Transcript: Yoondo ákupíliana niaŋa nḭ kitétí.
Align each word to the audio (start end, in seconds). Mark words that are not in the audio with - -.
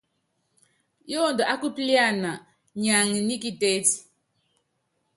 Yoondo 1.11 1.43
ákupíliana 1.53 2.31
niaŋa 2.79 3.01
nḭ 3.27 3.37
kitétí. 3.41 3.95